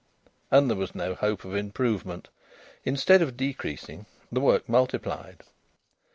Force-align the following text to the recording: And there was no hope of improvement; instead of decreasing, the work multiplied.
And 0.49 0.67
there 0.67 0.77
was 0.77 0.95
no 0.95 1.13
hope 1.13 1.45
of 1.45 1.53
improvement; 1.55 2.29
instead 2.83 3.21
of 3.21 3.37
decreasing, 3.37 4.07
the 4.31 4.39
work 4.41 4.67
multiplied. 4.67 5.43